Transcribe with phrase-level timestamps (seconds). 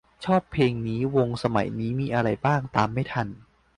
[0.25, 3.27] ชอบเพลงนี้ วงสมัยนี้มีอะไรบ้าง ตามไม่ทัน